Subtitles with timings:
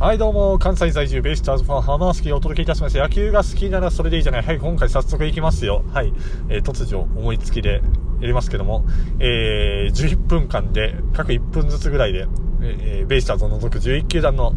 [0.00, 3.00] はいどうも、関西在住ベイスターズファン、浜スキーをお届けいたしました。
[3.00, 4.42] 野球が好きならそれでいいじゃない。
[4.42, 5.84] はい、今回早速行きますよ。
[5.92, 6.14] はい、
[6.48, 7.82] えー、突如思いつきで
[8.22, 8.86] やりますけども、
[9.18, 12.26] えー、11分間で、各1分ずつぐらいで、
[12.62, 14.54] えー、ベイスターズを除く11球団の、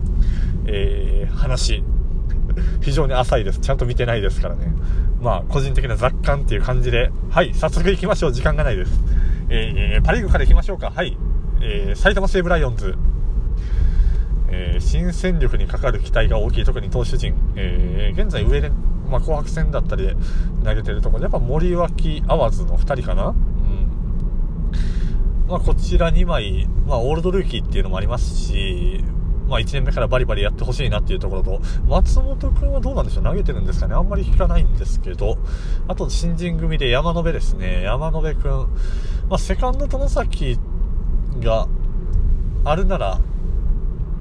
[0.66, 1.84] えー、話、
[2.82, 3.60] 非常に浅いです。
[3.60, 4.74] ちゃんと見てないですからね。
[5.20, 8.32] まあ、個人的な雑感っていう感じで、はい、早速行きましょう。
[8.32, 8.94] 時間がないです。
[9.50, 10.94] えー、パリーグから行きましょうか。
[10.96, 11.18] はい、
[11.62, 12.96] えー、埼玉西武ライオンズ。
[14.56, 18.70] えー、新戦力にかかる期待が大きい、特に投手陣、えー、現在上で、
[19.10, 20.16] まあ、紅白戦だったりで
[20.64, 21.22] 投げてるところ。
[21.22, 23.36] で、やっぱ森脇アワーズの2人かな、うん。
[25.48, 29.04] まあ、こちら2枚、まあ、オールドルーキーっていうのもありますし、
[29.48, 33.24] まあ、1年目からバリバリやってほしいなっていうところと、松本君はどうなんでしょう？
[33.26, 33.96] 投げてるんですかね？
[33.96, 35.38] あんまり聞かないんですけど、
[35.88, 37.84] あと新人組で山野辺ですね。
[37.84, 38.68] 山野辺君、
[39.30, 40.58] まあ、セカンド外崎
[41.42, 41.68] が
[42.64, 43.20] あるなら、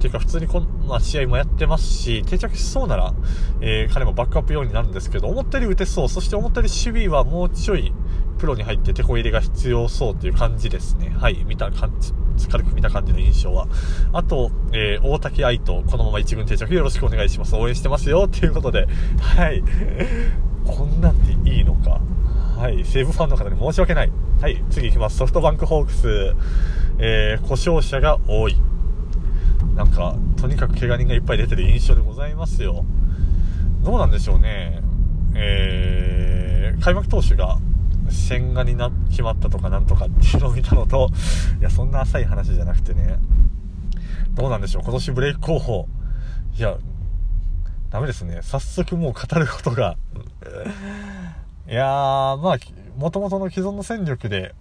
[0.03, 3.13] ていうか普通にこん、ま、試合もやってますし、定着しそうなら、
[3.61, 7.93] えー、彼もバックアップようになるんですけど、思ったより打てそう、そして思ったより守備はもうちょい
[8.37, 11.15] プロに入って手こ入れが必要そうっていう感じですね。
[11.17, 11.93] はい、見た感
[12.35, 13.67] じ、軽く見た感じの印象は。
[14.11, 17.55] あと、えー、大竹愛とこのまま一軍定着よろしくお願いします。
[17.55, 18.87] 応援してますよっていうことで、
[19.21, 19.63] はい。
[20.67, 22.01] こんなんでいいのか。
[22.57, 24.11] はい、西武ファンの方に申し訳ない。
[24.41, 25.17] はい、次行きます。
[25.17, 26.35] ソフトバンクホークス、
[26.99, 28.57] えー、故障者が多い。
[29.75, 32.85] なんか、とにかく怪我人がいっぱい出てる印象でございますよ。
[33.83, 34.81] どうなんでしょうね。
[35.35, 37.57] えー、開幕投手が
[38.09, 41.09] 千賀にな、決まったとかなんとかっていうのを見たのと、
[41.59, 43.17] いや、そんな浅い話じゃなくてね、
[44.33, 44.83] どうなんでしょう。
[44.83, 45.87] 今年ブレイク候補。
[46.55, 46.77] いや、
[47.89, 48.39] ダメですね。
[48.41, 49.97] 早速もう語ることが
[51.67, 52.57] いやー、まあ、
[52.97, 54.53] 元々の既存の戦力で、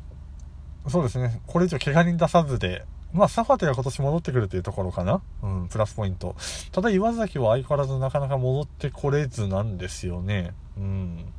[0.89, 5.21] そうですね、これ以上怪我人出さずで、まあ、サファテが今年戻ってくるというところかな。
[5.43, 6.35] うん、プラスポイント。
[6.73, 10.55] ただ、岩崎は相変わらずなかなか戻ってこれずなんですよね。
[10.79, 11.33] うん。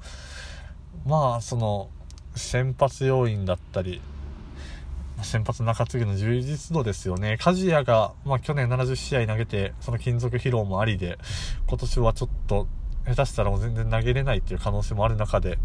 [1.05, 1.89] まあ、その、
[2.35, 4.02] 先発要員だったり、
[5.21, 7.37] 先発中継ぎの充実度ですよね。
[7.39, 11.17] 梶谷が、まあ去年70試合投げて、その金属疲労もありで、
[11.67, 12.67] 今年はちょっと、
[13.05, 15.59] 下手したらもう全然投げれないっていう可能性もある中で、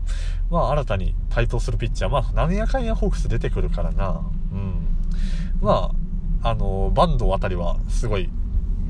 [0.50, 4.22] まあ新たに台頭するピッチャー、まあ何やかんやホークス出てくるからな。
[4.52, 4.86] うん。
[5.60, 5.90] ま
[6.42, 8.28] あ、あの、バンドあたりはすごい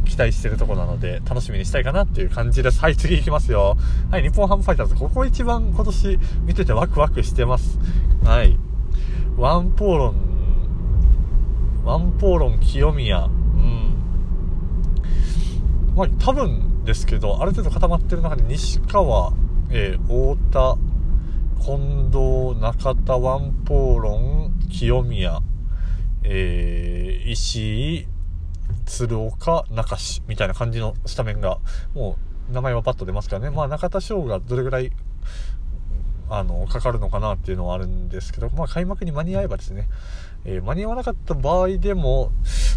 [0.05, 2.81] 期待してるとこなので、楽しみにしたいかなっていう感じです。
[2.81, 3.77] はい、次行きますよ。
[4.11, 7.79] はい、日本ハムファイターズ、ここ一番今年見ててワクワクしてます。
[8.25, 8.59] はい。
[9.37, 13.95] ワンポーロン、ワンポーロン清宮、うん。
[15.95, 19.33] まあ、多分ですけど、ある程度固まってる中で西川、
[19.71, 20.79] えー、太田、
[21.65, 25.41] 近藤、中田、ワンポーロン、清宮、
[26.31, 28.07] えー、石井、
[28.85, 31.59] 鶴岡、中志みたいな感じのスタメンが、
[31.95, 32.19] も
[32.51, 33.51] う名前はパッと出ますからね。
[33.51, 34.93] まあ中田翔がどれぐらい、
[36.29, 39.89] あの、かかるのかなっていうのはあるんですけど、まあ開幕に間に合えばですね、
[40.45, 42.31] えー、間に合わなかった場合でも、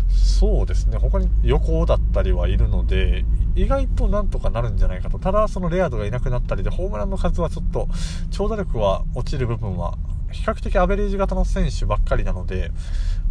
[0.08, 3.26] そうですね、他に横だったりはいるので、
[3.56, 5.20] 意外となんとかなるんじゃないかと。
[5.20, 7.90] ただ、そのレアードがいなくなったりで、ホームランの数はちょっと、
[8.30, 9.98] 長打力は落ちる部分は
[10.32, 12.72] 比較的アベレージ型の選手ばっかりなので、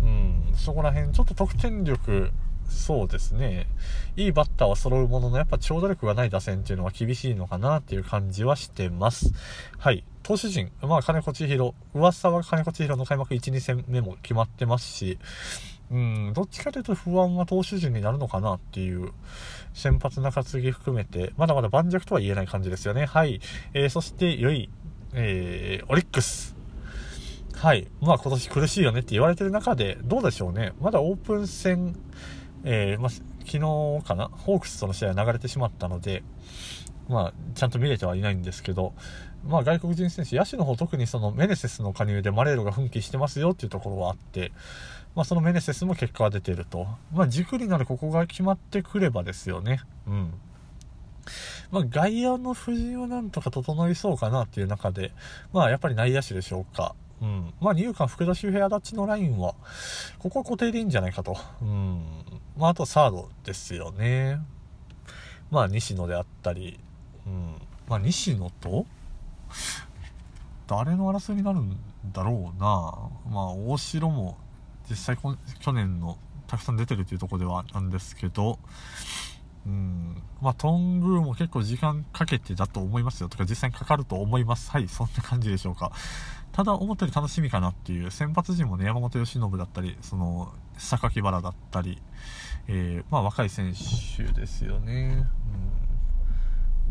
[0.03, 2.31] うん、そこら辺、ちょっと得点力、
[2.69, 3.67] そうですね。
[4.17, 9.33] いいバッターは揃うものの、やっぱ長打力がない打線っていうのは厳しいのかなっていう感じはしてます。
[9.79, 10.05] はい。
[10.23, 15.19] 投手陣、まあ、金子千尋、噂は金子千尋の開幕1、2戦目も決まってますし、
[15.91, 19.11] うん、どっちかというと不安は投手陣になるのかなっていう、
[19.75, 23.07] 先発中継ぎ含めて、まだまだ盤石とは言えない感じですよね。
[23.07, 23.41] はい。
[23.75, 24.71] えー、そして、良い、
[25.15, 26.60] えー、オリックス。
[27.61, 27.89] はい。
[28.01, 30.73] まあ今年苦しいよねって言われてる中で、どうでしょうね。
[30.81, 31.95] まだオープン戦、
[32.65, 36.23] えー、まあ、昨日かな、ホークスとの試合流れてしまったので、
[37.11, 38.95] まあ、ちゃんと見れてはいないんですけど、
[39.47, 44.53] まあ、外国人選手、野手の方特にそのメネセスの加入でマレーロが奮起してますよっていうところはあって、
[45.15, 46.87] まあ、そのメネセスも結果が出てると。
[47.13, 49.81] まあ、軸になるここが決まってくればですよね。
[50.07, 50.33] うん。
[51.71, 55.13] まあ、外野の布陣はなんとか整いそうかなっていう中で、
[55.53, 56.95] まあ、やっぱり内野手でしょうか。
[57.23, 57.55] うん。
[57.61, 59.55] まあ、二遊間、福田周平、足立のラインは、
[60.19, 61.37] ここは固定でいいんじゃないかと。
[61.61, 62.03] うん。
[62.57, 64.41] まあ、あとサードですよね。
[65.51, 66.81] まあ、西野であったり、
[67.27, 67.55] うん。
[67.89, 68.87] まあ、西野と、
[70.67, 71.77] 誰の争いになるん
[72.13, 72.95] だろうな。
[73.31, 74.39] まあ、大城も、
[74.89, 75.19] 実際
[75.61, 78.59] 去年のたくさん出てるというとこではなんですけど、
[79.67, 80.23] うん。
[80.41, 83.29] まあ、トングーも結構時間かけてだと思いますよ。
[83.29, 84.71] とか実際にかかると思います。
[84.71, 85.93] はい、そんな感じでしょうか。
[86.53, 92.01] ただ、思ったより楽しみかなっていう、先発陣もね、山本由伸だったり、その、榊原だったり、
[92.69, 93.75] えー、まあ、若い選
[94.17, 95.27] 手ですよね。
[95.55, 95.90] うん。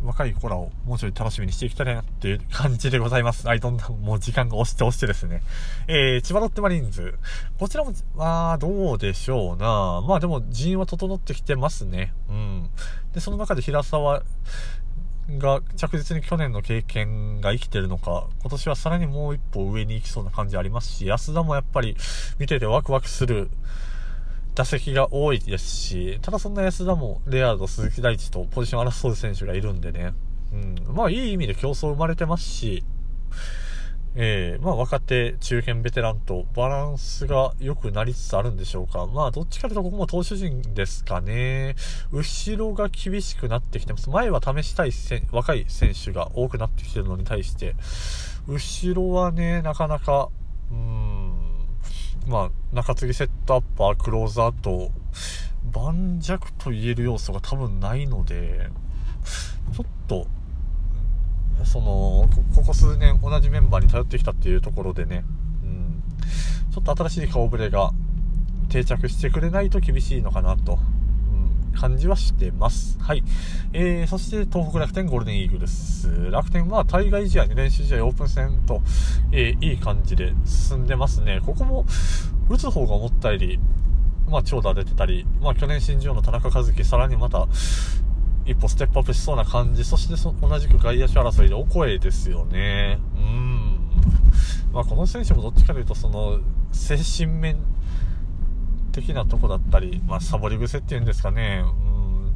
[0.04, 3.48] 若い子らをもうちょい楽しみにしていきたいなっていう感じでございます。
[3.48, 5.42] はい、どんどんもう時間が押して押してですね。
[5.88, 7.18] えー、千葉ロッテマリーンズ。
[7.58, 10.02] こちらも、まあ、どうでしょうな。
[10.08, 12.14] まあでも人員は整ってきてますね。
[12.30, 12.70] うん。
[13.14, 14.24] で、その中で平沢
[15.38, 21.96] が着実に去年の経験が生きてるのか、今年はさらにもう一歩上に行きそうな感じありますし、安田もやっぱり
[22.40, 23.50] 見ててワクワクする
[24.56, 30.14] 打席が多いですし、ただそんな安田もレアード、鈴木大地とポジション争う選手がいるんでね、
[30.52, 30.56] う
[30.92, 32.84] ん、まあいい意味で競争生まれてますし、
[34.16, 39.06] えー、まあ若手、中堅、ベテランとバランスが良くなりつつあるんでしょうか。
[39.06, 41.76] まあどっちかというとここも投手陣ですかね。
[42.12, 44.10] 後ろが厳しくなってきてます。
[44.10, 44.92] 前は試したい
[45.32, 47.76] 若い選手が多くなってきてるのに対して、
[48.48, 50.30] 後ろはね、なかなか、
[50.72, 51.19] うん、
[52.30, 54.92] まあ中継ぎセットアッパー、クローザーと、
[55.72, 58.70] 盤石と言える要素が多分ないので、
[59.76, 60.28] ちょっと、
[61.64, 65.26] そのここ数年同じメンバーに頼ってきたっていうところでね、
[65.64, 66.04] うん、
[66.72, 67.94] ちょっと新しい顔ぶれが
[68.70, 70.78] 定着してくれないと厳しいのかなと、
[71.80, 73.00] 感じはしてます。
[73.00, 73.24] はい。
[73.72, 76.30] えー、そして東北楽天ゴールデンイーグルス。
[76.30, 78.82] 楽天は対外試合に練習試合オープン戦と、
[79.32, 81.42] えー、いい感じで進んでますね。
[81.46, 81.86] ここも
[82.50, 83.60] 打つ方が思ったより、
[84.28, 87.48] まあ、長打出てたり、まあ、去年新人王の田中和樹、さらにまた、
[88.46, 93.00] 一歩ステップアップしそうな感じ、そしてそ同じく外野手争いでお声ですよね。
[93.16, 93.80] うん。
[94.74, 96.40] まあ、この選手もどっちかというと、その、
[96.72, 97.58] 精神面
[99.02, 101.64] 的なとこだったり、まあ、サボり癖っていうんですかね。
[101.66, 102.36] うん。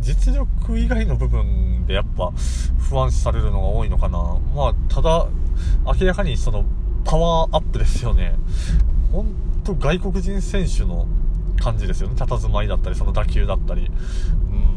[0.00, 2.32] 実力以外の部分でやっぱ
[2.78, 4.38] 不安視されるのが多いのかな。
[4.54, 5.28] まあ、ただ、
[6.00, 6.64] 明らかにその、
[7.04, 8.34] パワーアップですよね。
[9.12, 9.34] ほん
[9.64, 11.06] と外国人選手の
[11.58, 12.14] 感じですよね。
[12.14, 13.90] 佇まいだったり、その打球だったり。
[14.52, 14.70] うん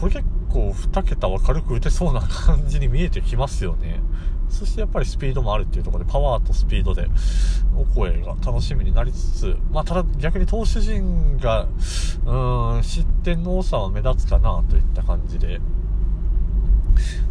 [0.00, 4.00] これ結構2桁は軽く打てそうな感じに見えてきますよね。
[4.50, 7.06] そしてやっぱりスピードもあるっていうところで、パワーとスピードで、
[7.76, 15.60] お声が楽しみになりつつ、まあ、ただ逆に投手陣が、うーん、失点の多さは目立つかなといった感じで、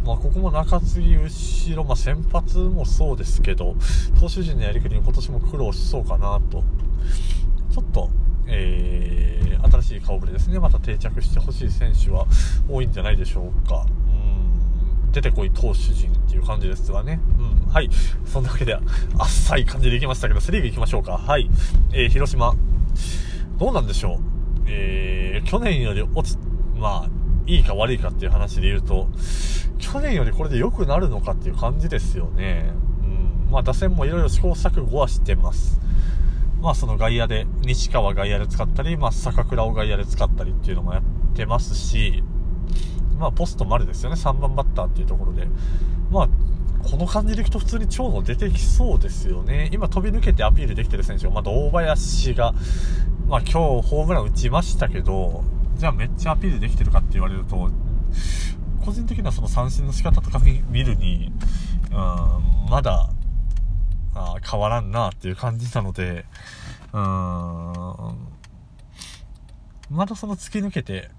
[0.04, 3.76] まあ、ここも中継ぎ、後ろ、まあ、先発もそうですけど、
[4.18, 6.64] 投手陣のやりくりに今年も苦労しそうかなと、
[7.70, 8.10] ちょっと、
[8.46, 12.26] えー、新しい顔ぶれですね、また定着してほしい選手は
[12.68, 13.86] 多いんじゃないでしょうか。
[14.08, 14.19] うん。
[15.12, 17.20] 出てこい投手陣っていう感じですがね。
[17.38, 17.72] うん。
[17.72, 17.90] はい。
[18.24, 18.80] そんなわけで、あ
[19.24, 21.18] っさい感じでいきましたけど、セリーグ行きましょうか。
[21.18, 21.50] はい。
[21.92, 22.54] えー、広島。
[23.58, 24.18] どうなんでしょう。
[24.66, 26.38] えー、去年より落ち、
[26.76, 27.10] まあ、
[27.46, 29.08] いいか悪いかっていう話で言うと、
[29.78, 32.72] 去年よりこれで良くなるのかっていう感じですよね。
[33.02, 33.50] うん。
[33.50, 35.80] まあ、打線もいろいろ試行錯誤はしてます。
[36.60, 41.02] まあその外野で、西川外野で使ったり、まあ坂倉を外野で使ったりっていうのもやっ
[41.34, 42.22] てますし、
[43.20, 45.46] まあポスト丸ですよね、3番バッターっていうところで。
[46.10, 46.28] まあ、
[46.82, 49.68] この感じでいくと普通に長野出てきそうですよね。
[49.72, 52.54] 今飛び抜けてアピールできてる選手が、また大林が、
[53.28, 53.48] まあ今
[53.82, 55.44] 日ホームラン打ちましたけど、
[55.76, 57.70] じゃあめっちゃアピールできてるかって言われると、
[58.84, 61.30] 個人的にはその三振の仕方とか見るに、
[61.90, 63.10] うん、まだ
[64.14, 66.24] あ変わらんなっていう感じなので、
[66.92, 68.14] うーん、
[69.90, 71.10] まだその突き抜けて、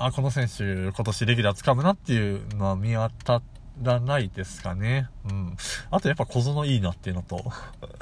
[0.00, 3.42] あ、この選手今年レギュラー掴むなっていうのは見当た
[3.82, 5.10] らないですかね。
[5.28, 5.56] うん。
[5.90, 7.44] あとやっぱ小園いいなっていうのと、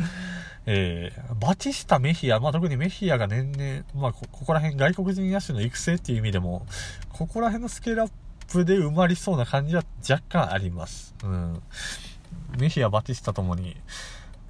[0.64, 6.64] えー、バティスタ、メヒア、まあ、特にメヒアが年々、まあこ、ここら辺外国人野手の育成っていう意味でも、
[7.08, 8.10] ここら辺のスケールアッ
[8.46, 11.16] プで埋まりそうな感じは若干あります。
[11.24, 11.60] うん。
[12.58, 13.76] メヒア、バティスタともに、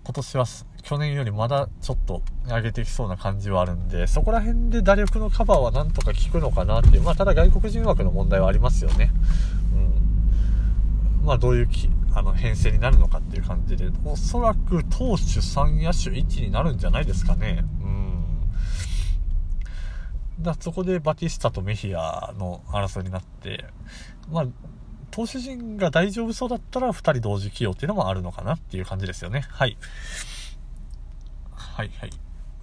[0.04, 0.44] 今年は
[0.88, 9.10] 去年よりまだちょっと上げてきそうな感じはあるんで、そこら辺で打力のカバーはなんとか効くのかなっていう、まあただ外国人枠の問題はありますよね。
[9.74, 11.26] うん。
[11.26, 17.66] まあどういうきあの編成になるのかっていう感じで、おそらく投手3野手1になるんじゃないですかね。
[17.82, 18.24] うん。
[20.40, 23.66] だそこでバティスタとメヒアの争いになって、
[24.30, 24.46] まあ
[25.10, 29.44] 投手陣が大丈夫そうだったら2人同時起用っていうのもあるのかなっていう感じですよね。
[29.50, 29.76] はい。
[31.78, 32.10] はいはい。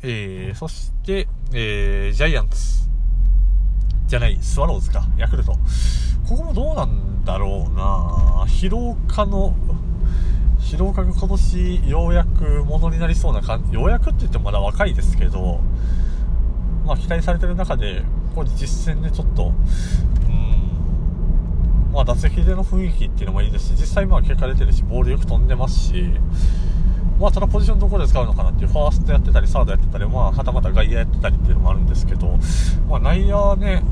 [0.04, 2.84] えー、そして、えー、ジャイアンツ。
[4.08, 5.54] じゃない、スワローズか、ヤクルト。
[6.28, 9.56] ここもどうなんだろうな疲労家の、
[10.60, 15.62] 疲労家が今年ようやくものになりそうな感じ、ようやくって言ってもまだ若いですけど、
[16.86, 19.54] まあ期待されてる中で、ここで実戦でちょっと、
[20.28, 26.12] うん、まあ打席での雰囲気っていうのもいいですし、実際まあ結果出てるし、ボールよく飛んでますし、
[27.20, 32.38] まあ、ただポジションどこで使うのかなっていう、ファーストやってたり、サードやってたり、まあ、はたまた外野やってたりっていうのもあるんですけど、
[32.90, 33.84] まあ、内野はね、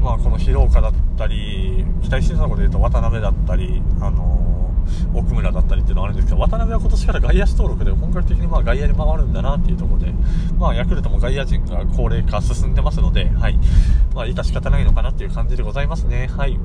[0.00, 10.12] まあ、この広岡だったり、期待してたところで言うと渡辺だったり、あのー、奥村だったりっていうのがあるんですけど、渡辺は今年から外野手登録で本格的にまあ外野に回るんだなっていうところで、
[10.58, 13.58] まあ、ヤクルトも外野陣が高齢化進んでますので、はい。
[14.14, 16.28] まあ、致し方ないのかなっていう感じでございますね。
[16.28, 16.58] はい。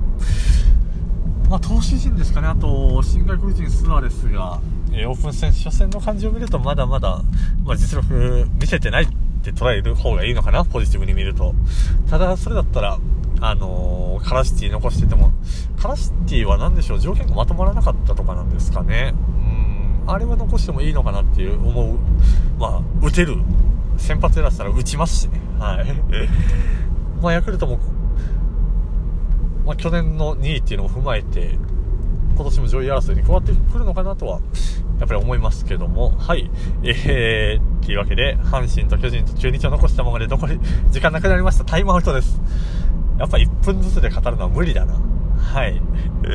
[1.52, 4.62] まあ、投手陣ですかね、あと、新外国人スアレスが、
[4.94, 7.22] えー、オープン戦初戦の感じを見るとまだまだ、
[7.66, 9.08] まあ、実力見せてないっ
[9.44, 11.54] て捉える方がいいのかな、ポジティブに見ると。
[12.10, 13.00] ただ、それだったら、
[13.42, 15.34] あのー、カラシティ残してても、
[15.78, 19.14] カラシティは何でしょう、条件がまとまらなかったとかなんですかね。
[20.06, 21.98] うん、あれは残してもいいのかなっていう思う。
[22.58, 23.36] まあ、打てる。
[23.98, 25.42] 先発やらせたら打ちますしね。
[25.60, 25.86] はい。
[27.22, 27.78] まあ、ヤクルトも、
[29.72, 31.58] まあ、去年の2位っていうのを踏まえて、
[32.36, 34.42] 今年も上位争いに加わってくるのかなとは、
[35.00, 36.52] やっぱり思いますけども、はい。
[36.84, 40.60] えー、というわけで、阪神と巨人と中日を残したままで残り、
[40.90, 41.64] 時間なくなりました。
[41.64, 42.42] タイムアウトです。
[43.18, 45.00] やっぱ1分ずつで語るのは無理だな。
[45.38, 45.82] はい。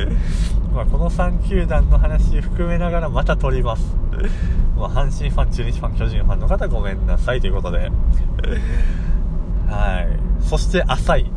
[0.73, 3.95] まあこの3球団の話含めながらまた撮ります。
[4.75, 7.91] まあ阪神ファン、中日ファン、巨人ファンの方ごめんなさいということで。
[9.67, 10.43] はい。
[10.43, 11.31] そして浅い。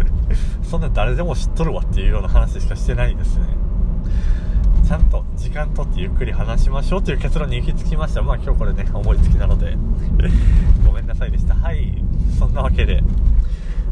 [0.62, 3.44] そんな誰でも知っとるわっていうような話しかしてないですね。
[4.86, 8.22] ちゃんと時間とってゆっくり話しましょうという結論に行き着きました。
[8.22, 9.76] まあ今日これね、思いつきなので
[10.84, 11.54] ごめんなさいでした。
[11.54, 11.94] はい。
[12.38, 13.02] そんなわけで、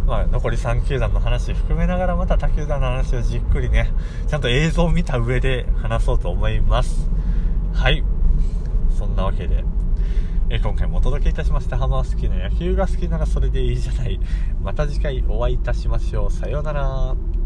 [0.06, 3.90] まあ残り3球団の話含めながらまた他球団の話をじっくりね、
[4.26, 7.08] ちゃんと映像を見た上で話そうと思います。
[7.72, 8.02] はい。
[8.98, 9.64] そんなわけで、
[10.50, 11.76] え今回もお届けいたしました。
[11.76, 14.18] 浜好きな野球が好きならそれでいいじゃない。
[14.62, 16.30] また次回お会いいたしましょう。
[16.30, 17.37] さようなら。